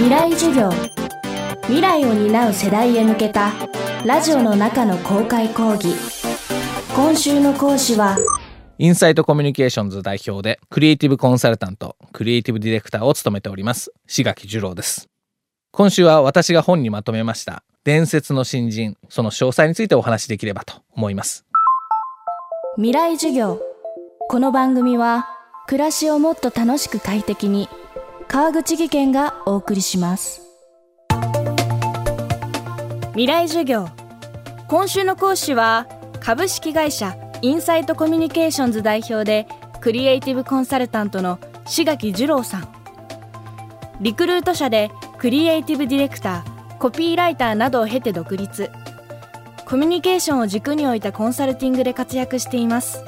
[0.00, 0.70] 未来授業。
[1.64, 3.52] 未来を担う世代へ向けた
[4.06, 5.94] ラジオの中の公開講義。
[6.96, 8.16] 今週の講師は
[8.78, 15.10] インサイトコミュニケーションズ代表でクリエイティブコンサルタントクリエイティブディレクターを務めております志垣二郎です。
[15.70, 21.44] 今週は私が本にまとめました伝説の新人その詳細についてお話しできればと思います。
[22.76, 23.60] 未来授業。
[24.30, 25.28] この番組は
[25.66, 27.68] 暮らしをもっと楽しく快適に
[28.32, 30.42] 川口義賢がお送りします。
[33.10, 33.88] 未来授業。
[34.68, 35.88] 今週の講師は
[36.20, 39.48] 株式会社インサイトコミュニケーションズ代表で
[39.80, 42.68] クリエイティブコンサルタントの志垣二郎さん。
[44.00, 48.70] リクルート社でクリエイティブディレクターコピーライターなどを経て独立。
[49.66, 53.02] コミュニケーションを軸に置いたコンサルティングで活躍しています。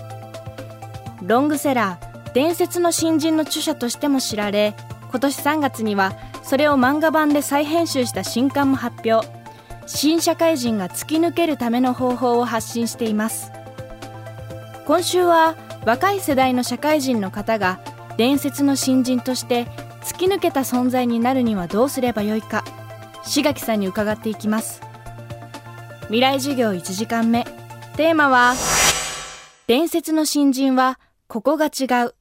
[1.22, 4.74] ロングセラー伝説の新人の著者としても知られ
[5.12, 9.28] 今年3月にはそれを漫画版で再編集した新刊も発表。
[9.86, 13.52] 新社会人が突き抜けるための方法を発信しています。
[14.86, 17.80] 今週は若い世代の社会人の方が
[18.16, 19.66] 伝説の新人として
[20.02, 22.64] 突き抜けた存在になるにはどうすればよいか。
[23.22, 24.80] 志垣さんに伺っていきます。
[26.04, 27.44] 未来授業1時間目。
[27.96, 28.54] テーマは
[29.66, 32.14] 伝説の新人はここが違う。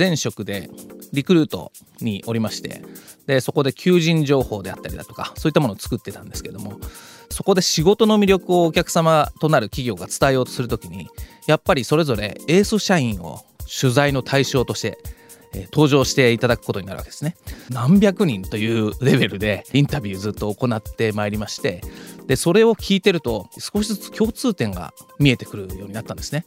[0.00, 0.70] 前職で
[1.12, 2.82] リクルートにおりまして
[3.26, 6.80] でそこで求人情報であったりだとかそういったものを作ってたんですけども
[7.28, 11.08] そこで仕事の魅力をお客様となる企業が伝えようとする時に
[11.46, 13.44] やっぱりそれぞれエース社員を
[13.80, 14.96] 取材の対象として
[15.72, 17.36] 登場していただくことになるわけですね。
[17.70, 21.80] 何百人というレベルでインタビューずっと行ってまいりまして
[22.26, 26.44] でそれを聞いてると少しずつ共通点が見えてくるようになったんですね。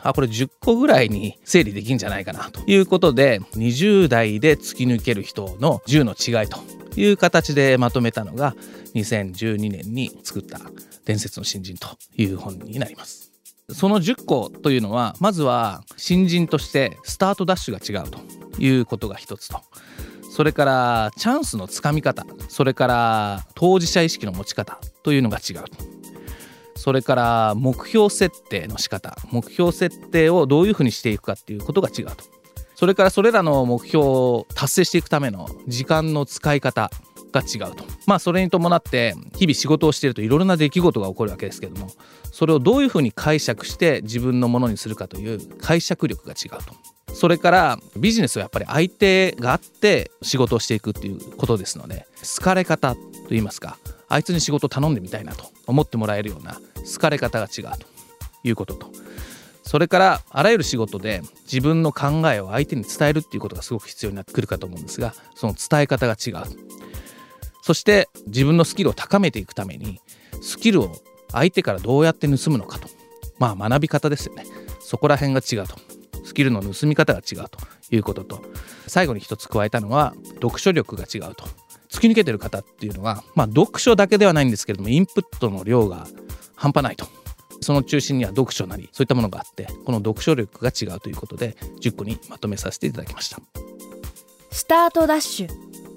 [0.00, 6.58] あこれ10個ぐらいに整理できんじゃないかなということで20代で突き抜ける人の10の違いと
[6.98, 8.56] いう形でまとめたのが
[8.94, 10.60] 2012年に作った
[11.04, 13.30] 「伝説の新人」という本になります。
[13.72, 18.18] その10個というのはまずは新人としてスタートダッシュが違うと
[18.58, 19.60] いうことが一つと。
[20.30, 22.24] それからチャンスのつかみ方。
[22.48, 24.78] それから当事者意識の持ち方。
[25.02, 25.64] というのが違う
[26.76, 29.16] それから目標設定の仕方。
[29.30, 32.24] 目標設定をどういうふうにしていくかっていうことが違うと。
[32.74, 36.90] それからそれらの目標を達成していくための時間の使い方。
[37.32, 37.84] が違うと。
[38.06, 41.90] まあそれに伴って日々仕事をしているといろいろな出来事が起こるわけですけども
[42.32, 46.74] それをどういうふうに解釈して自分のものにするかという解釈力が違うと。
[47.14, 52.06] それからビジネスはやっぱり相手があって仕事をしていくっていうことですので
[52.38, 57.90] 好かれ方といいますかあいつに仕事を頼んでみたいなと思ってもらえるような好かれ方が違うと。
[58.42, 58.90] いうことと。
[59.62, 66.79] それからあらゆる仕事で自分の考えを相手に伝えるっていうことがすごく必要になってくるかと思うんですがその伝え方が違う。
[67.70, 70.00] そして自分のスキルを高めていくために
[70.42, 70.96] スキルを
[71.30, 72.88] 相手からどうやって盗むのかと。
[73.38, 74.44] まあ学び方ですよね。
[74.80, 75.76] そこら辺が違うと。
[76.24, 77.60] スキルの盗み方が違うと。
[77.92, 78.42] いうことと。
[78.88, 81.44] 最後に一つ加えたのは読書力が違うと。
[81.88, 86.08] 突き抜けてる方っていうのはまあ読書だけではないんですけれどもインプットの量が
[86.56, 87.06] 半端ないと。
[87.60, 93.38] その中心には読書なりそういったものがあってこの読書力が違うということで10個にまとめさせていただきました。
[94.50, 95.50] スタートダッシュ。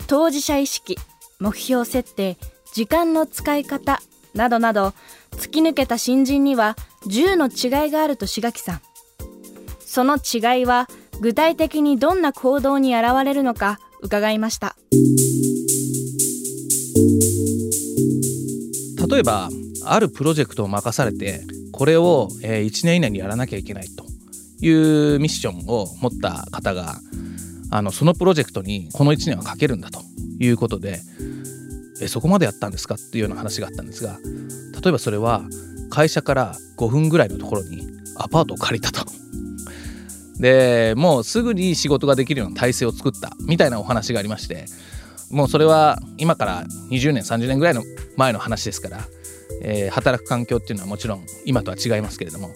[0.06, 1.00] 当事者意識。
[1.44, 2.38] 目標設定
[2.72, 4.02] 時間の使い方
[4.34, 4.94] などなど
[5.32, 6.78] 突き抜けた新人には
[7.08, 8.82] 10の違いがあると志垣さん。
[9.82, 10.88] その違いは
[11.20, 14.78] 具体的にどんな行動に現れるのか伺いました。
[19.12, 19.50] 例えば
[19.84, 21.42] あるプロジェクトを任されて
[21.74, 24.06] これを1年以内にやらなきゃいけないと。
[24.62, 26.96] いうミッションを持った方が
[27.70, 30.00] あのそのプロジェクトにこの1年はかけるんだと
[30.40, 31.02] いうことで
[32.02, 34.20] えそこまでやったんですかっていうような話があったんですが
[34.82, 35.44] 例えばそれは
[35.90, 37.88] 会社から5分ぐらいのところに
[38.18, 39.12] アパートを借りたと。
[40.40, 44.66] でもうすぐに仕事ができるような体制を作ったみたいなお話がありまして
[45.30, 47.84] もうそれは今から20年30年ぐらいの
[48.18, 49.08] 前の話ですから、
[49.62, 52.50] えー、働く環境っていうのはもちろん今とは違いますけれども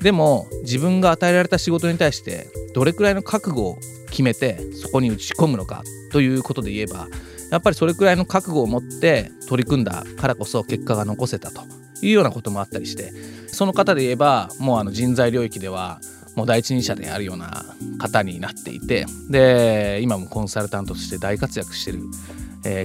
[0.00, 3.78] でも自分が与えられた仕事に対してどれくらいの覚悟を
[4.10, 5.82] 決めてそこに打ち込むのか
[6.12, 7.06] ということで言えば
[7.50, 11.62] やっぱりそれくらいの覚悟を持って取り組んだからこそ結果が残せたと
[12.02, 13.12] いうようなこともあったりして
[13.48, 16.00] その方で言えばもうあの人材領域では
[16.36, 17.64] もう第一人者であるような
[17.98, 22.02] 方になっていてで今もコンサルタントとして大活躍してる、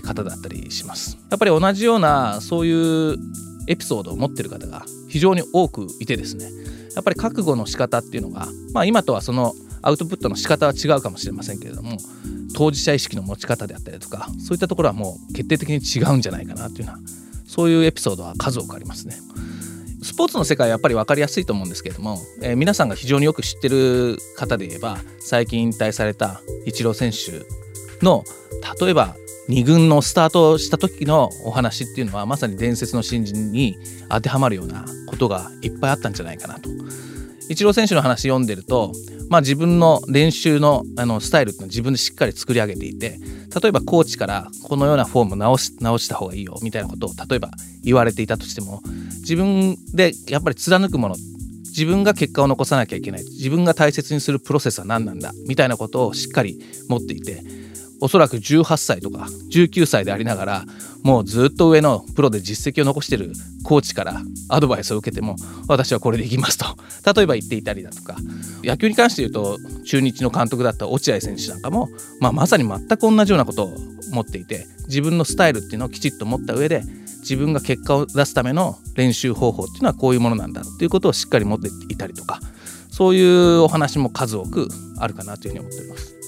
[0.01, 1.17] 方だったりします。
[1.29, 3.17] やっぱり同じようなそういう
[3.67, 6.45] エピソードを持ってる方が非常に多くいてですね。
[6.95, 11.97] やっぱり覚悟の仕方っていうのが、まあ、今とはそのアウトプットの仕方は違うかもしれませんけれども
[12.53, 17.07] 当事者意識の持ち方であったりとかそういったところはもう決定的に違うんじゃないかなというような
[17.47, 19.15] そういうエピソードは数多くありますね。
[20.01, 27.45] スポーツの世界はやっぱり分かりやすいと思うんですけれども、えー、皆さんが非常によく知ってる方で言えば最近引退されたイチロー選手
[28.03, 28.23] の
[28.81, 29.15] 例えば
[29.49, 33.77] 2軍のスタートした時のお話っていうのはまさに伝説の新人に
[34.09, 36.69] 当てはまるようなことがいっぱいあったんじゃないかなと。
[37.53, 38.91] イチロー選手の話読んでると、
[39.29, 43.19] まあ、自分の練習のあのスタイルっていうのは自分でしっかり作り上げていて
[43.61, 47.51] 例えばコーチからこのようなフォーム直し直した方がいいよみたいなことを例えば
[47.83, 48.81] 言われていたとしても
[49.19, 51.15] 自分でやっぱり貫くもの
[51.65, 56.59] 自分が結果を残さなきゃいけない自分が大切にするプロセスは何なんだみたいなことをしっかり
[56.89, 57.43] 持っていて
[58.03, 60.65] おそらく18歳とか19歳でありながら
[61.03, 63.31] もうずっと上のプロで実績を残してる
[63.63, 65.37] コーチからアドバイスを受けても
[65.69, 66.65] 私はこれでいきますと
[67.15, 68.17] 例えば言っていたりだとか
[68.61, 71.87] 野球に関して言うと中日の監督だった落合選手なんかも、
[72.19, 73.73] まあ、まさに全く同じようなことを
[74.11, 76.81] 持っていて自分のスタイルっていうのをきちっと持った上で
[77.21, 82.41] 自分が結果を出すための練習方法っていうのはこういうものなんだっていうことをしっかり持っていたりとか
[82.91, 84.67] そういうお話も数多く
[84.99, 86.22] あるかなというふうに思っております。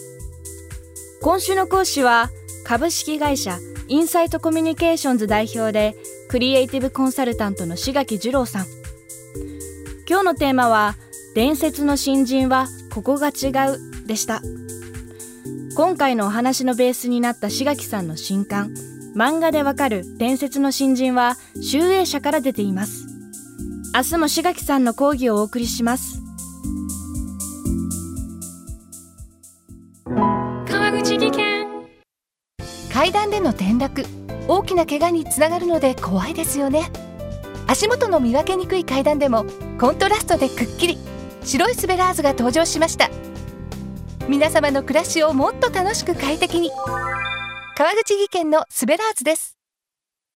[1.25, 2.29] 今週の講師は
[2.65, 3.57] 株式会社
[3.87, 5.95] インサイトコミュニケーションズ代表で
[6.29, 8.65] クリエイティブコンサルタントの志垣二郎さん。
[10.07, 10.93] 今日のテーマは
[11.33, 14.43] 伝説の新人はここが違うでした。
[15.75, 18.75] 今回のお話のベースになった志垣さんの新刊
[19.15, 23.07] 漫画でわかる伝説の新人は集英社から出ています。
[23.95, 26.24] 明日も志垣さんの講義をお送りします。
[33.75, 34.05] 転落
[34.47, 36.91] 大きな怪我につながるので怖いですよね。
[37.67, 39.45] 足元の見分けにくい階段でも
[39.79, 40.97] コントラストでくっきり。
[41.43, 43.09] 白いスベラーズが登場しました。
[44.27, 46.71] 皆様の暮らしをもっと楽しく快適に。
[47.77, 49.57] 川口技研のスベラーズです。